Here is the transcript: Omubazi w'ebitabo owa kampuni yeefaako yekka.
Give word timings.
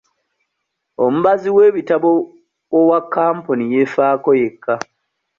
Omubazi 1.05 1.49
w'ebitabo 1.55 2.11
owa 2.79 2.99
kampuni 3.13 3.63
yeefaako 3.73 4.29
yekka. 4.41 4.73